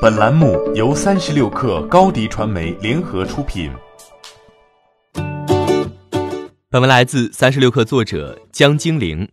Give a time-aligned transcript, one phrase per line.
[0.00, 3.70] 本栏目由三十六氪高低传媒联合出品。
[6.70, 9.28] 本文来自三十六氪作者江精灵。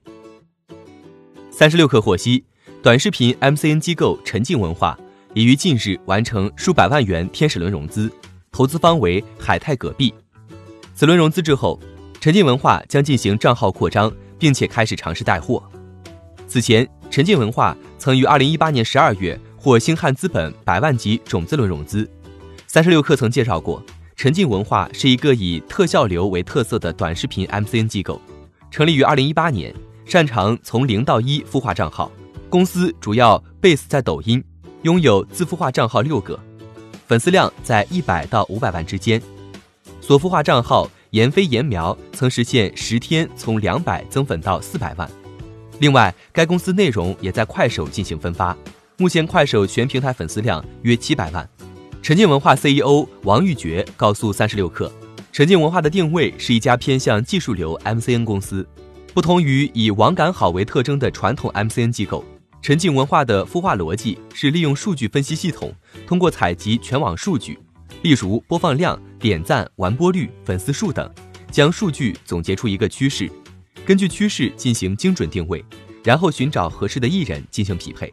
[1.49, 2.43] 三十六氪获悉，
[2.83, 4.99] 短视频 MCN 机构沉浸文化
[5.33, 8.11] 已于近日完成数百万元天使轮融资，
[8.51, 10.13] 投资方为海泰戈壁。
[10.93, 11.79] 此轮融资之后，
[12.19, 15.63] 沉浸文化将进行账号扩张，并且开始尝试带货。
[16.45, 22.09] 此前，沉浸文化曾于二零一八年十二月获星汉资本百万级种子轮融资。
[22.67, 23.83] 三十六氪曾介绍过，
[24.15, 28.21] 沉浸文化是一个以特效流为特色的短视频 MCN 机构，
[28.69, 29.73] 成立于二零一八年，
[30.05, 32.11] 擅长从零到一孵化账号。
[32.49, 34.41] 公司主要 base 在抖音，
[34.83, 36.39] 拥有自孵化账号六个，
[37.07, 39.21] 粉丝量在一百到五百万之间。
[39.99, 45.09] 所孵化账号言飞言苗曾实现十天从两百增粉到四百万。
[45.79, 48.55] 另外，该公司内容也在快手进行分发，
[48.99, 51.47] 目前快手全平台粉丝量约七百万。
[52.01, 54.89] 沉浸文化 CEO 王玉珏告诉三十六氪，
[55.31, 58.67] 沉浸文化的定位是一家偏向技术流 MCN 公司，
[59.13, 62.25] 不同于以网感好为特征的传统 MCN 机构。
[62.59, 65.71] 沉浸文化的孵化逻辑是利用数据分析系统，
[66.07, 67.59] 通过采集全网数据，
[68.01, 71.07] 例如播放量、点赞、完播率、粉丝数等，
[71.51, 73.29] 将数据总结出一个趋势。
[73.85, 75.63] 根据趋势进行精准定位，
[76.03, 78.11] 然后寻找合适的艺人进行匹配。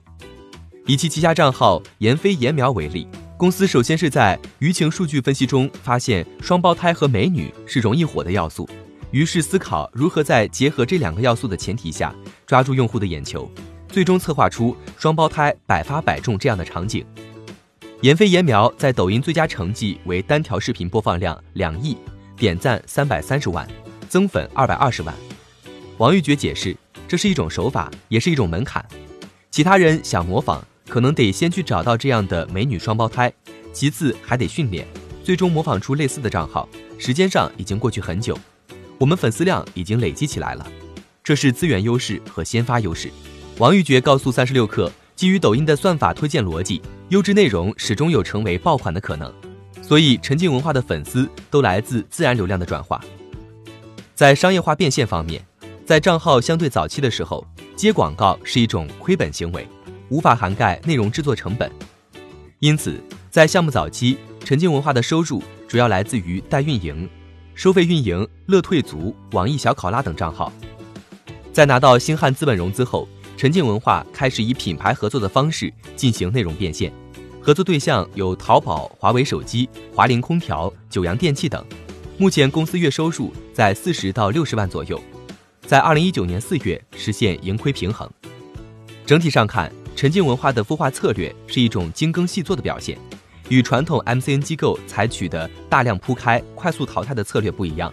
[0.87, 8.69] 以其旗下账号言飞言苗为例，公司首先是在舆情数据分析中发现双胞胎和美女是容易火的要素，
[9.11, 12.15] 于是思考如何在结合这两个要素的前提下
[12.47, 13.51] 抓住用户的眼球，
[13.89, 17.03] 最终策划出双胞胎百发百中这样的场景。
[18.03, 21.97] 言飞言苗在抖音最佳成绩为单条视频播放量两亿，
[22.37, 23.67] 点赞三百三十万，
[24.07, 25.15] 增粉二百二十万。
[25.97, 26.77] 王玉珏解释，
[27.09, 28.85] 这是一种手法，也是一种门槛。
[29.51, 30.63] 其他人想模仿，
[30.95, 33.33] 可能得先去找到这样的美女双胞胎，
[33.73, 34.87] 其次还得训练，
[35.25, 36.69] 最终模仿出类似的账号。
[36.99, 38.39] 时间上已经过去很久，
[38.97, 40.65] 我们粉丝量已经累积起来了，
[41.25, 43.11] 这是资源优势和先发优势。
[43.59, 49.35] 王玉珏告诉三十六氪，基于抖音的算法推荐逻辑，优质内容始终有成为爆款的可能，
[49.83, 53.01] 所以沉浸文化的粉丝都来自自然流量的转化。
[54.15, 55.45] 在商业化变现方面。
[55.85, 57.47] 在账号相对早期的时候，
[57.77, 59.69] 接广告是一种亏本行为，
[60.09, 61.71] 无法涵盖内容制作成本。
[62.61, 67.09] 因此，在项目早期，沉浸文化的收入主要来自于代运营、
[67.55, 70.53] 收费运营、乐退族、网易小考拉等账号。
[71.53, 76.93] 在拿到星汉资本融资后，沉浸文化开始以品牌合作的方式进行内容变现，
[77.41, 81.65] 合作对象有淘宝、华为手机、华凌空调、九阳电器等。
[82.17, 85.01] 目前公司月收入在四十到六十万左右。
[85.67, 88.09] 在二零一九年四月实现盈亏平衡。
[89.05, 92.99] 整体上看，沉浸文化的孵化策略是一种精耕细作的表现，
[93.49, 97.93] 与传统 MCN 机构采取的大量铺开、快速淘汰的策略不一样。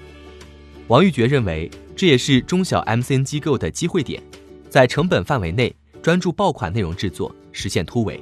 [0.88, 4.22] 王玉珏认为，这也是中小 MCN 机构的机会点，
[4.68, 8.22] 在成本范围内专注爆款内容制作，实现突围。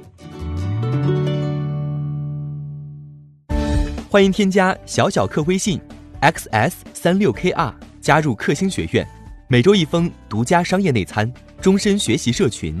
[4.10, 5.80] 欢迎添加小小客微信
[6.20, 9.08] ，xs 三六 kr，加入克星学院。
[9.48, 12.80] 每周一封独家商业内参，终身学习社群，